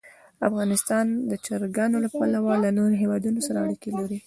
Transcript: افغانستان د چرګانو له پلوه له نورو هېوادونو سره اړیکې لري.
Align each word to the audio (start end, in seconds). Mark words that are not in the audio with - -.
افغانستان 0.49 1.05
د 1.29 1.31
چرګانو 1.45 1.97
له 2.03 2.09
پلوه 2.15 2.53
له 2.63 2.69
نورو 2.77 2.95
هېوادونو 3.03 3.39
سره 3.47 3.57
اړیکې 3.65 3.89
لري. 3.99 4.17